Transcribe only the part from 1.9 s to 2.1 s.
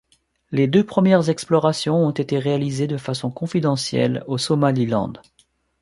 ont